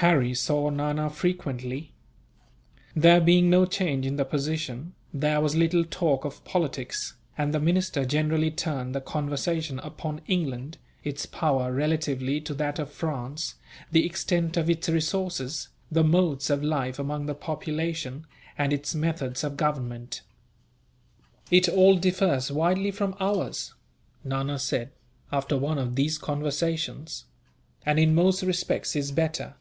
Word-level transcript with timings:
Harry 0.00 0.34
saw 0.34 0.68
Nana 0.68 1.08
frequently. 1.08 1.92
There 2.92 3.20
being 3.20 3.48
no 3.48 3.64
change 3.66 4.04
in 4.04 4.16
the 4.16 4.24
position, 4.24 4.94
there 5.14 5.40
was 5.40 5.54
little 5.54 5.84
talk 5.84 6.24
of 6.24 6.44
politics; 6.44 7.14
and 7.38 7.54
the 7.54 7.60
minister 7.60 8.04
generally 8.04 8.50
turned 8.50 8.96
the 8.96 9.00
conversation 9.00 9.78
upon 9.78 10.20
England, 10.26 10.78
its 11.04 11.24
power 11.24 11.72
relatively 11.72 12.40
to 12.40 12.52
that 12.54 12.80
of 12.80 12.90
France, 12.90 13.54
the 13.92 14.04
extent 14.04 14.56
of 14.56 14.68
its 14.68 14.88
resources, 14.88 15.68
the 15.88 16.02
modes 16.02 16.50
of 16.50 16.64
life 16.64 16.98
among 16.98 17.26
the 17.26 17.34
population, 17.36 18.26
and 18.58 18.72
its 18.72 18.96
methods 18.96 19.44
of 19.44 19.56
government. 19.56 20.22
"It 21.48 21.68
all 21.68 21.94
differs 21.94 22.50
widely 22.50 22.90
from 22.90 23.14
ours," 23.20 23.72
Nana 24.24 24.58
said, 24.58 24.90
after 25.30 25.56
one 25.56 25.78
of 25.78 25.94
these 25.94 26.18
conversations, 26.18 27.26
"and 27.86 28.00
in 28.00 28.16
most 28.16 28.42
respects 28.42 28.96
is 28.96 29.12
better. 29.12 29.54